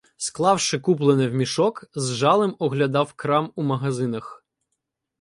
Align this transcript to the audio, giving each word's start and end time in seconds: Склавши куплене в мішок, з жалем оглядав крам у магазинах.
Склавши 0.17 0.79
куплене 0.79 1.27
в 1.27 1.33
мішок, 1.33 1.85
з 1.95 2.13
жалем 2.13 2.55
оглядав 2.59 3.13
крам 3.13 3.51
у 3.55 3.63
магазинах. 3.63 4.43